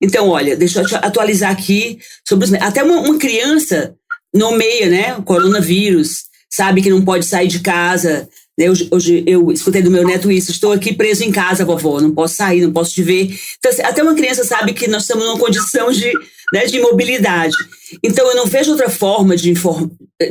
[0.00, 2.52] Então, olha, deixa eu te atualizar aqui sobre os.
[2.54, 3.94] Até uma, uma criança
[4.34, 5.16] nomeia, né?
[5.16, 8.28] O coronavírus, sabe que não pode sair de casa.
[8.58, 8.66] Né?
[8.68, 12.34] Hoje, eu escutei do meu neto isso: estou aqui preso em casa, vovó, não posso
[12.34, 13.38] sair, não posso te ver.
[13.58, 16.12] Então, assim, até uma criança sabe que nós estamos numa condição de,
[16.52, 17.54] né, de mobilidade.
[18.02, 19.54] Então, eu não vejo outra forma de,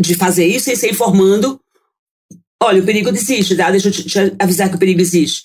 [0.02, 1.60] de fazer isso sem ser informando.
[2.62, 3.72] Olha, o perigo existe, tá?
[3.72, 5.44] Deixa eu te, te avisar que o perigo existe.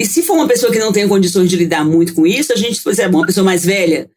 [0.00, 2.56] E se for uma pessoa que não tem condições de lidar muito com isso, a
[2.56, 4.08] gente, por exemplo, uma pessoa mais velha,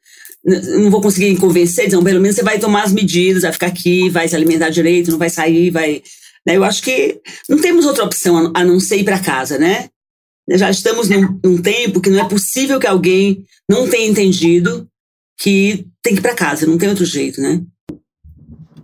[0.43, 4.09] não vou conseguir convencer, então pelo menos você vai tomar as medidas, vai ficar aqui,
[4.09, 6.01] vai se alimentar direito, não vai sair, vai.
[6.45, 6.57] Né?
[6.57, 9.89] Eu acho que não temos outra opção a não ser ir para casa, né?
[10.49, 14.87] Já estamos num, num, tempo que não é possível que alguém não tenha entendido
[15.39, 17.61] que tem que ir para casa, não tem outro jeito, né?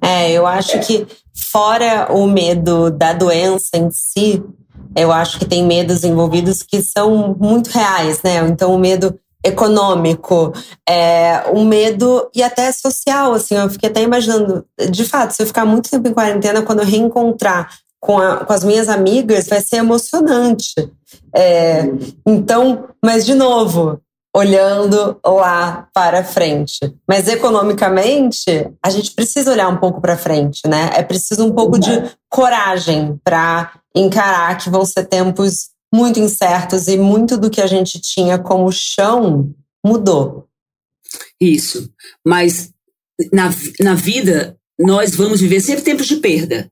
[0.01, 4.41] É, eu acho que fora o medo da doença em si,
[4.95, 8.37] eu acho que tem medos envolvidos que são muito reais, né?
[8.47, 10.53] Então, o medo econômico,
[10.87, 15.47] é, um medo e até social, assim, eu fiquei até imaginando, de fato, se eu
[15.47, 17.69] ficar muito tempo em quarentena, quando eu reencontrar
[17.99, 20.73] com, a, com as minhas amigas, vai ser emocionante.
[21.35, 21.83] É,
[22.25, 24.01] então, mas de novo,
[24.35, 26.79] olhando lá para frente.
[27.07, 30.91] Mas economicamente, a gente precisa olhar um pouco para frente, né?
[30.93, 36.97] É preciso um pouco de coragem para encarar que vão ser tempos muito incertos e
[36.97, 39.53] muito do que a gente tinha como chão
[39.85, 40.47] mudou.
[41.39, 41.89] Isso.
[42.25, 42.71] Mas
[43.31, 46.71] na, na vida, nós vamos viver sempre tempos de perda.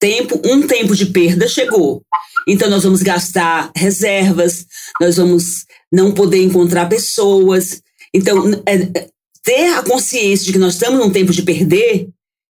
[0.00, 2.02] Tempo, um tempo de perda chegou.
[2.46, 4.66] Então nós vamos gastar reservas,
[5.00, 7.80] nós vamos não poder encontrar pessoas.
[8.12, 9.10] Então, é,
[9.44, 12.08] ter a consciência de que nós estamos num tempo de perder,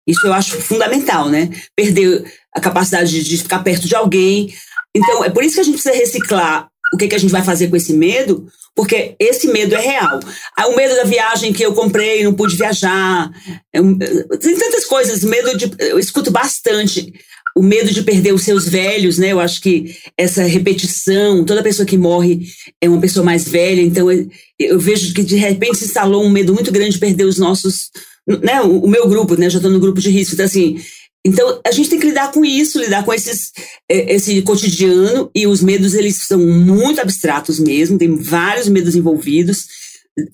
[0.08, 1.50] isso eu acho fundamental, né?
[1.76, 4.54] Perder a capacidade de, de ficar perto de alguém.
[4.96, 7.44] Então, é por isso que a gente precisa reciclar o que, que a gente vai
[7.44, 10.20] fazer com esse medo, porque esse medo é real.
[10.58, 13.32] Ah, o medo da viagem que eu comprei, não pude viajar.
[13.72, 15.72] Tem tantas coisas, medo de.
[15.80, 17.14] Eu escuto bastante
[17.56, 19.32] o medo de perder os seus velhos, né?
[19.32, 22.42] Eu acho que essa repetição, toda pessoa que morre
[22.80, 24.28] é uma pessoa mais velha, então eu,
[24.58, 27.90] eu vejo que de repente se instalou um medo muito grande de perder os nossos,
[28.26, 28.62] né?
[28.62, 29.50] O, o meu grupo, né?
[29.50, 30.78] Já estou no grupo de risco, então assim.
[31.26, 33.52] Então a gente tem que lidar com isso, lidar com esses,
[33.90, 39.66] é, esse cotidiano e os medos eles são muito abstratos mesmo, tem vários medos envolvidos,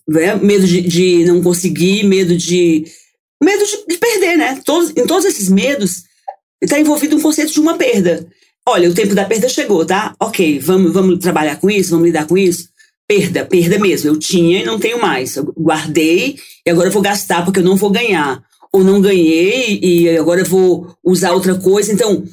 [0.07, 0.35] né?
[0.35, 2.85] medo de, de não conseguir, medo de
[3.43, 4.61] medo de, de perder, né?
[4.65, 6.03] Todos, em todos esses medos
[6.61, 8.25] está envolvido um conceito de uma perda.
[8.67, 10.15] Olha, o tempo da perda chegou, tá?
[10.19, 12.69] Ok, vamos, vamos trabalhar com isso, vamos lidar com isso.
[13.07, 14.09] Perda, perda mesmo.
[14.09, 15.35] Eu tinha e não tenho mais.
[15.35, 18.43] Eu guardei e agora eu vou gastar porque eu não vou ganhar.
[18.73, 21.91] Ou não ganhei e agora eu vou usar outra coisa.
[21.91, 22.23] Então,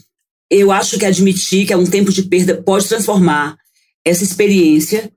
[0.50, 3.56] eu acho que admitir que é um tempo de perda pode transformar
[4.04, 5.10] essa experiência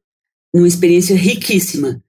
[0.53, 2.01] numa experiência riquíssima.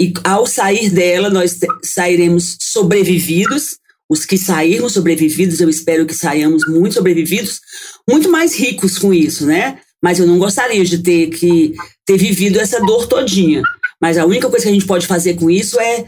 [0.00, 6.66] E ao sair dela, nós sairemos sobrevividos os que saíram sobrevividos, eu espero que saiamos
[6.66, 7.60] muito sobrevividos,
[8.08, 9.80] muito mais ricos com isso, né?
[10.02, 11.74] Mas eu não gostaria de ter que
[12.04, 13.62] ter vivido essa dor todinha.
[14.00, 16.06] Mas a única coisa que a gente pode fazer com isso é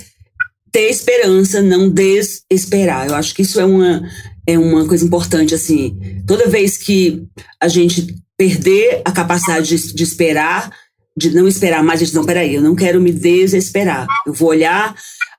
[0.78, 3.08] ter esperança, não desesperar.
[3.08, 4.08] Eu acho que isso é uma,
[4.46, 5.98] é uma coisa importante, assim.
[6.24, 7.26] Toda vez que
[7.60, 10.70] a gente perder a capacidade de, de esperar,
[11.16, 14.06] de não esperar mais, a gente, não, peraí, eu não quero me desesperar.
[14.24, 14.94] Eu vou olhar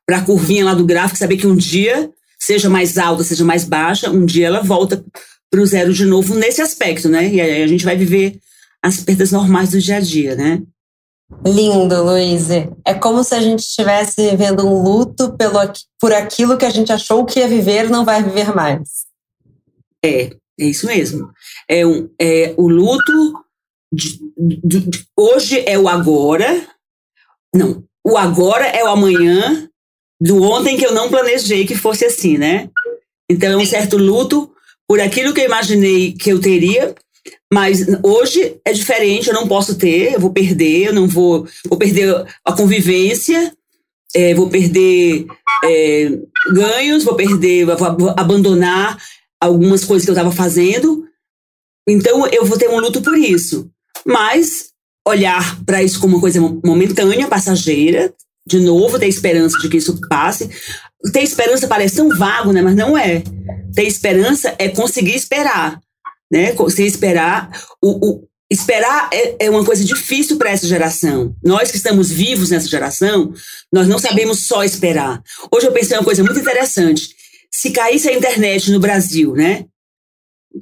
[0.05, 3.63] para a curvinha lá do gráfico saber que um dia seja mais alta, seja mais
[3.63, 5.01] baixa, um dia ela volta
[5.49, 7.33] para o zero de novo nesse aspecto, né?
[7.33, 8.39] E aí a gente vai viver
[8.83, 10.61] as perdas normais do dia a dia, né?
[11.45, 12.49] Lindo, Luiz.
[12.85, 15.59] É como se a gente estivesse vivendo um luto pelo,
[15.99, 19.05] por aquilo que a gente achou que ia viver não vai viver mais.
[20.03, 21.31] É, é isso mesmo.
[21.67, 23.45] É, um, é o luto.
[23.91, 26.67] De, de, de, hoje é o agora.
[27.53, 29.67] Não, o agora é o amanhã
[30.21, 32.69] do ontem que eu não planejei que fosse assim, né?
[33.29, 34.51] Então é um certo luto
[34.87, 36.95] por aquilo que eu imaginei que eu teria,
[37.51, 41.77] mas hoje é diferente, eu não posso ter, eu vou perder, eu não vou, vou
[41.77, 43.51] perder a convivência,
[44.15, 45.25] é, vou perder
[45.63, 46.11] é,
[46.53, 48.97] ganhos, vou perder, vou abandonar
[49.41, 51.05] algumas coisas que eu estava fazendo.
[51.87, 53.69] Então eu vou ter um luto por isso.
[54.05, 54.69] Mas
[55.07, 58.13] olhar para isso como uma coisa momentânea, passageira,
[58.45, 60.49] de novo, ter esperança de que isso passe.
[61.13, 62.61] Ter esperança parece tão vago, né?
[62.61, 63.23] Mas não é.
[63.73, 65.79] Ter esperança é conseguir esperar,
[66.31, 66.51] né?
[66.53, 67.49] Conseguir esperar.
[67.81, 71.35] O, o esperar é, é, uma coisa difícil para essa geração.
[71.43, 73.33] Nós que estamos vivos nessa geração,
[73.71, 75.21] nós não sabemos só esperar.
[75.51, 77.09] Hoje eu pensei uma coisa muito interessante.
[77.51, 79.65] Se caísse a internet no Brasil, né?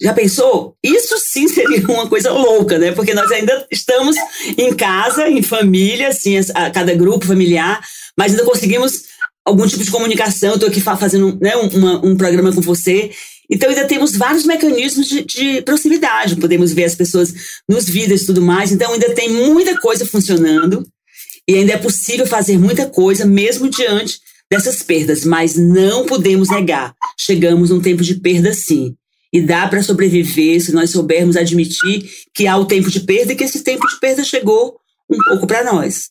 [0.02, 0.76] Já pensou?
[0.84, 2.92] Isso sim seria uma coisa louca, né?
[2.92, 4.18] Porque nós ainda estamos
[4.58, 7.82] em casa, em família, assim, a, cada grupo familiar,
[8.18, 9.04] mas ainda conseguimos
[9.46, 10.56] algum tipo de comunicação.
[10.56, 13.12] Estou aqui fazendo né, uma, um programa com você.
[13.50, 16.36] Então, ainda temos vários mecanismos de, de, proximidade.
[16.36, 17.34] Podemos ver as pessoas
[17.68, 18.72] nos vídeos e tudo mais.
[18.72, 20.86] Então, ainda tem muita coisa funcionando
[21.48, 24.20] e ainda é possível fazer muita coisa, mesmo diante
[24.52, 25.24] dessas perdas.
[25.24, 26.94] Mas não podemos negar.
[27.18, 28.96] Chegamos num tempo de perda, sim.
[29.32, 33.36] E dá para sobreviver se nós soubermos admitir que há o tempo de perda e
[33.36, 34.78] que esse tempo de perda chegou
[35.10, 36.10] um pouco para nós.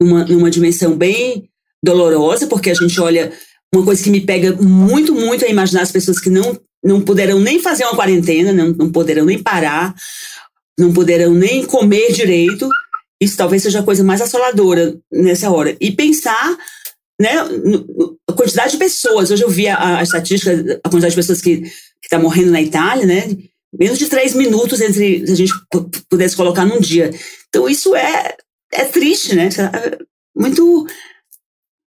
[0.00, 1.48] Numa, numa dimensão bem
[1.82, 3.32] dolorosa, porque a gente olha.
[3.74, 7.40] Uma coisa que me pega muito, muito é imaginar as pessoas que não, não poderão
[7.40, 9.94] nem fazer uma quarentena, não, não poderão nem parar,
[10.78, 12.68] não poderão nem comer direito.
[13.20, 15.76] Isso talvez seja a coisa mais assoladora nessa hora.
[15.80, 16.56] E pensar
[17.20, 17.32] né,
[18.28, 19.30] a quantidade de pessoas.
[19.30, 20.52] Hoje eu vi a, a estatística,
[20.84, 21.62] a quantidade de pessoas que
[22.02, 23.36] está morrendo na Itália, né?
[23.78, 25.52] Menos de três minutos entre se a gente
[26.08, 27.10] pudesse colocar num dia.
[27.48, 28.36] Então isso é,
[28.72, 29.48] é triste, né?
[29.58, 29.98] É
[30.34, 30.86] muito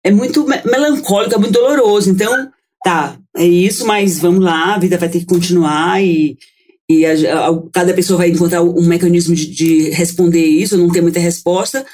[0.03, 2.09] é muito melancólico, é muito doloroso.
[2.09, 2.51] Então,
[2.83, 6.37] tá, é isso, mas vamos lá, a vida vai ter que continuar e,
[6.89, 11.01] e a, a, cada pessoa vai encontrar um mecanismo de, de responder isso, não tem
[11.01, 11.85] muita resposta,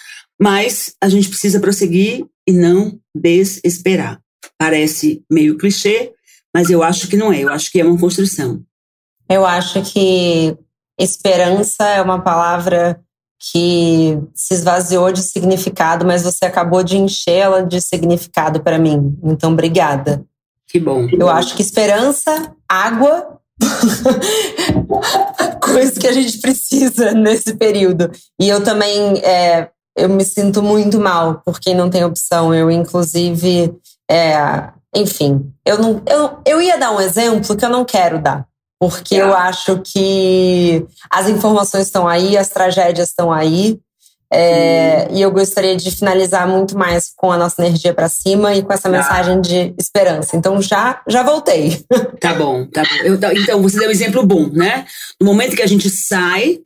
[0.41, 4.19] mas a gente precisa prosseguir e não desesperar.
[4.57, 6.11] Parece meio clichê,
[6.51, 8.63] mas eu acho que não é, eu acho que é uma construção.
[9.29, 10.57] Eu acho que
[10.99, 12.99] esperança é uma palavra
[13.51, 19.15] que se esvaziou de significado, mas você acabou de enchê-la de significado para mim.
[19.23, 20.25] Então, obrigada.
[20.75, 21.07] Que bom.
[21.17, 23.39] Eu acho que esperança, água,
[25.63, 28.11] coisa que a gente precisa nesse período.
[28.37, 32.53] E eu também, é, eu me sinto muito mal por quem não tem opção.
[32.53, 33.73] Eu, inclusive,
[34.11, 38.45] é, enfim, eu, não, eu, eu ia dar um exemplo que eu não quero dar.
[38.77, 39.43] Porque eu tá.
[39.43, 43.79] acho que as informações estão aí, as tragédias estão aí.
[44.37, 48.61] É, e eu gostaria de finalizar muito mais com a nossa energia para cima e
[48.61, 48.97] com essa tá.
[48.97, 50.35] mensagem de esperança.
[50.35, 51.83] Então já já voltei.
[52.19, 52.95] Tá bom, tá bom.
[53.03, 54.85] Eu, então você deu um exemplo bom, né?
[55.21, 56.59] No momento que a gente sai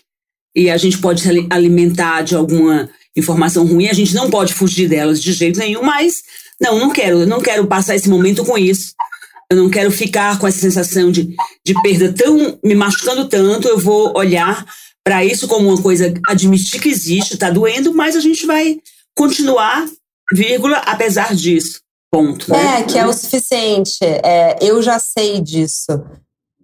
[0.56, 4.88] e a gente pode se alimentar de alguma informação ruim, a gente não pode fugir
[4.88, 6.22] delas de jeito nenhum, mas
[6.62, 8.94] não, não quero, eu não quero passar esse momento com isso.
[9.52, 13.68] Eu não quero ficar com essa sensação de, de perda tão me machucando tanto.
[13.68, 14.64] Eu vou olhar
[15.10, 18.78] para isso como uma coisa, admitir que existe, está doendo, mas a gente vai
[19.18, 19.84] continuar,
[20.32, 21.80] vírgula, apesar disso.
[22.14, 22.52] Ponto.
[22.52, 22.82] Né?
[22.82, 23.98] É, que é o suficiente.
[24.04, 26.00] É, eu já sei disso.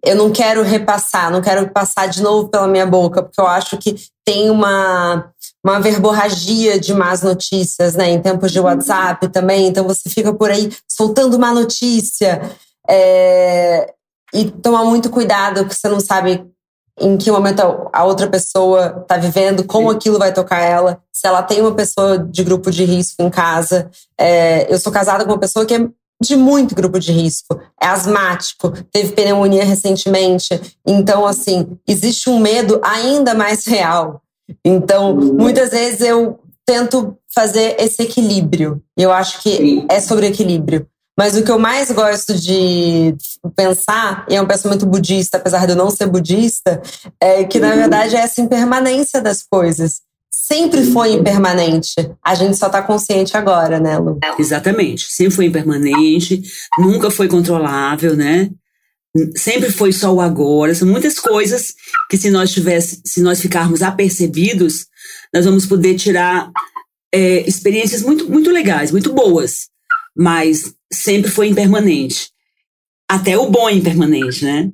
[0.06, 3.80] Eu não quero repassar, não quero passar de novo pela minha boca, porque eu acho
[3.80, 5.28] que tem uma,
[5.66, 8.12] uma verborragia de más notícias, né?
[8.12, 9.66] Em tempos de WhatsApp também.
[9.66, 12.40] Então você fica por aí soltando má notícia.
[12.88, 13.92] É,
[14.32, 16.46] e tomar muito cuidado, porque você não sabe
[17.00, 21.44] em que momento a outra pessoa está vivendo, como aquilo vai tocar ela, se ela
[21.44, 23.90] tem uma pessoa de grupo de risco em casa.
[24.18, 25.88] É, eu sou casada com uma pessoa que é
[26.22, 30.78] de muito grupo de risco, é asmático, teve pneumonia recentemente.
[30.86, 34.22] Então, assim, existe um medo ainda mais real.
[34.64, 38.82] Então, muitas vezes eu tento fazer esse equilíbrio.
[38.98, 40.88] E eu acho que é sobre equilíbrio.
[41.18, 43.16] Mas o que eu mais gosto de
[43.56, 46.82] pensar, e é um pensamento budista, apesar de eu não ser budista,
[47.22, 47.76] é que na uhum.
[47.78, 50.02] verdade é essa impermanência das coisas.
[50.30, 51.94] Sempre foi impermanente.
[52.24, 54.20] A gente só está consciente agora, né, Lu?
[54.38, 55.06] Exatamente.
[55.10, 56.44] Sempre foi impermanente,
[56.78, 58.50] nunca foi controlável, né?
[59.38, 60.76] Sempre foi só o agora.
[60.76, 61.74] São muitas coisas
[62.10, 64.88] que se nós tivesse, se nós ficarmos apercebidos,
[65.34, 66.52] nós vamos poder tirar
[67.14, 69.74] é, experiências muito, muito legais, muito boas
[70.16, 72.30] mas sempre foi impermanente.
[73.10, 74.72] Até o bom é impermanente, né?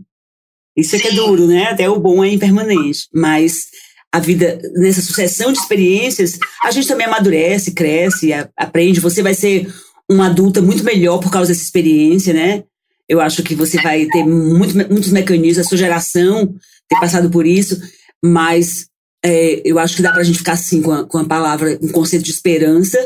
[0.75, 1.65] Isso é que é duro, né?
[1.65, 3.07] Até o bom é impermanente.
[3.13, 3.67] Mas
[4.11, 8.99] a vida, nessa sucessão de experiências, a gente também amadurece, cresce, aprende.
[8.99, 9.73] Você vai ser
[10.09, 12.63] uma adulta muito melhor por causa dessa experiência, né?
[13.07, 16.53] Eu acho que você vai ter muito, muitos mecanismos, a sua geração
[16.87, 17.81] ter passado por isso,
[18.23, 18.87] mas
[19.23, 21.89] é, eu acho que dá pra gente ficar assim com a, com a palavra, um
[21.89, 22.97] conceito de esperança,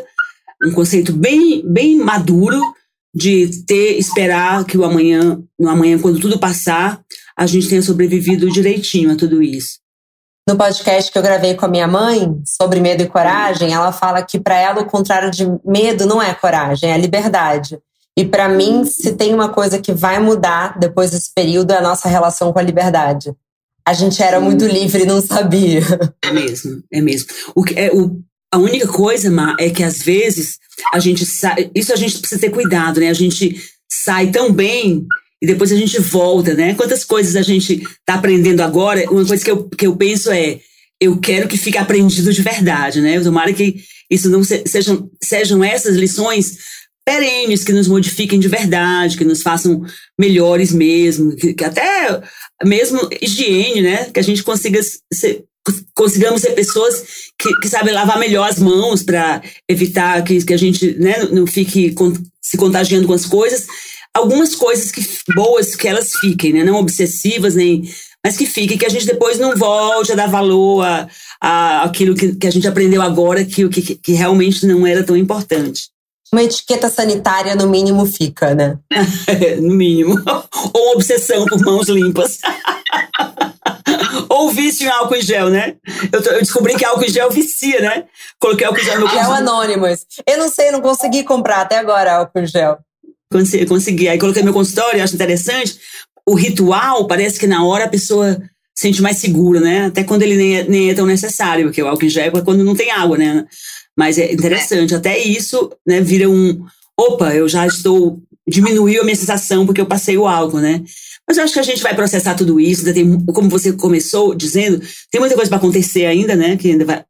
[0.65, 2.59] um conceito bem, bem maduro
[3.13, 7.01] de ter, esperar que o amanhã, no amanhã, quando tudo passar,
[7.37, 9.79] a gente tenha sobrevivido direitinho a tudo isso.
[10.47, 14.21] No podcast que eu gravei com a minha mãe sobre medo e coragem, ela fala
[14.21, 17.79] que para ela o contrário de medo não é coragem, é liberdade.
[18.17, 21.81] E para mim, se tem uma coisa que vai mudar depois desse período, é a
[21.81, 23.33] nossa relação com a liberdade.
[23.87, 25.81] A gente era muito livre e não sabia.
[26.23, 27.27] É mesmo, é mesmo.
[27.55, 28.21] O, que, é, o
[28.55, 30.57] a única coisa, Má, é que às vezes
[30.93, 31.69] a gente sai.
[31.75, 33.09] Isso a gente precisa ter cuidado, né?
[33.09, 35.05] A gente sai tão bem
[35.41, 36.73] e depois a gente volta, né?
[36.73, 39.03] Quantas coisas a gente tá aprendendo agora?
[39.11, 40.61] Uma coisa que eu, que eu penso é:
[41.01, 43.19] eu quero que fique aprendido de verdade, né?
[43.19, 43.75] Tomara que
[44.09, 46.57] isso não se, sejam, sejam essas lições
[47.05, 49.83] perenes que nos modifiquem de verdade, que nos façam
[50.17, 52.21] melhores mesmo, que, que até
[52.63, 54.05] mesmo higiene, né?
[54.05, 54.79] Que a gente consiga
[55.11, 55.43] ser,
[55.93, 57.03] consigamos ser pessoas
[57.37, 61.47] que, que sabem lavar melhor as mãos para evitar que, que a gente né, não
[61.47, 63.65] fique con se contagiando com as coisas.
[64.13, 67.89] Algumas coisas que, boas que elas fiquem, né, não obsessivas, nem,
[68.23, 71.07] mas que fiquem, que a gente depois não volte a dar valor a,
[71.41, 75.17] a aquilo que, que a gente aprendeu agora, que, que, que realmente não era tão
[75.17, 75.89] importante.
[76.31, 78.77] Uma etiqueta sanitária, no mínimo, fica, né?
[79.61, 80.21] no mínimo.
[80.73, 82.39] Ou obsessão por mãos limpas.
[84.29, 85.75] Ou vício em álcool em gel, né?
[86.11, 88.05] Eu, eu, descobri que álcool em gel vicia, né?
[88.39, 90.05] Coloquei álcool em gel no Gel Anônimos.
[90.27, 92.77] Eu não sei, não consegui comprar até agora álcool em gel.
[93.31, 94.09] Consegui, consegui.
[94.09, 95.79] Aí coloquei no meu consultório, acho interessante.
[96.25, 98.41] O ritual, parece que na hora a pessoa
[98.73, 99.85] sente mais segura, né?
[99.85, 102.41] Até quando ele nem é, nem é tão necessário, porque o álcool em gel é
[102.41, 103.45] quando não tem água, né?
[103.97, 104.93] Mas é interessante.
[104.93, 106.65] Até isso, né, vira um.
[106.97, 108.19] Opa, eu já estou.
[108.47, 110.83] Diminuiu a minha sensação porque eu passei o álcool, né?
[111.27, 112.93] Mas eu acho que a gente vai processar tudo isso.
[112.93, 116.55] Tem, como você começou dizendo, tem muita coisa para acontecer ainda, né?
[116.55, 117.03] Que ainda vai,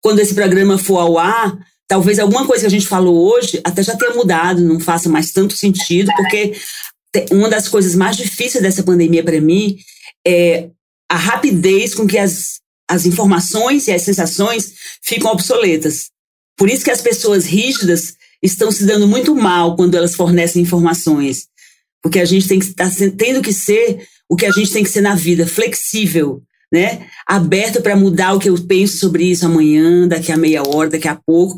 [0.00, 3.82] quando esse programa for ao ar, talvez alguma coisa que a gente falou hoje até
[3.82, 6.54] já tenha mudado, não faça mais tanto sentido, porque
[7.30, 9.76] uma das coisas mais difíceis dessa pandemia para mim
[10.26, 10.68] é
[11.10, 16.10] a rapidez com que as, as informações e as sensações ficam obsoletas.
[16.56, 21.46] Por isso que as pessoas rígidas estão se dando muito mal quando elas fornecem informações.
[22.02, 24.84] Porque a gente tem que estar tá tendo que ser o que a gente tem
[24.84, 26.42] que ser na vida, flexível,
[26.72, 27.06] né?
[27.26, 31.08] Aberto para mudar o que eu penso sobre isso amanhã, daqui a meia hora, daqui
[31.08, 31.56] a pouco.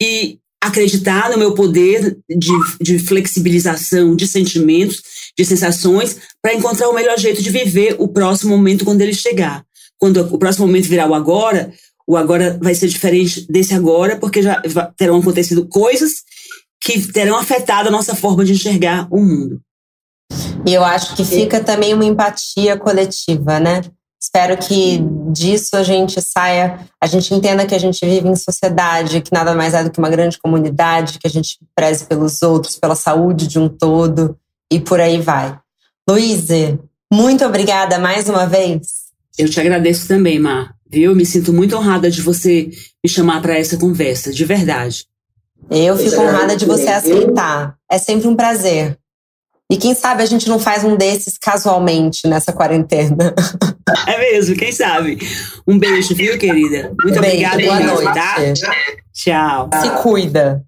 [0.00, 5.02] E acreditar no meu poder de, de flexibilização de sentimentos,
[5.36, 9.64] de sensações, para encontrar o melhor jeito de viver o próximo momento quando ele chegar.
[9.98, 11.72] Quando o próximo momento virar o agora,
[12.06, 14.60] o agora vai ser diferente desse agora, porque já
[14.96, 16.22] terão acontecido coisas
[16.82, 19.60] que terão afetado a nossa forma de enxergar o mundo.
[20.66, 23.82] E eu acho que fica também uma empatia coletiva, né?
[24.22, 25.00] Espero que
[25.32, 29.54] disso a gente saia, a gente entenda que a gente vive em sociedade, que nada
[29.54, 33.46] mais é do que uma grande comunidade, que a gente preze pelos outros, pela saúde
[33.46, 34.36] de um todo
[34.70, 35.58] e por aí vai.
[36.08, 36.78] Luíse,
[37.10, 38.82] muito obrigada mais uma vez.
[39.38, 40.74] Eu te agradeço também, Mar.
[40.90, 41.14] Viu?
[41.14, 42.68] Me sinto muito honrada de você
[43.02, 45.06] me chamar para essa conversa, de verdade.
[45.70, 47.76] Eu fico honrada de você aceitar.
[47.90, 48.98] É sempre um prazer.
[49.70, 53.32] E quem sabe a gente não faz um desses casualmente nessa quarentena.
[54.06, 55.18] É mesmo, quem sabe?
[55.66, 56.92] Um beijo, viu, querida?
[57.02, 57.62] Muito beijo, obrigada.
[57.62, 58.14] Boa noite.
[58.14, 58.36] Tá?
[59.12, 59.70] Tchau.
[59.80, 60.64] Se cuida.